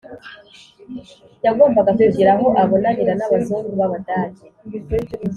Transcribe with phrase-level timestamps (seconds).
[1.45, 4.43] yagombaga kugira aho abonanira n'abazungu b’abadage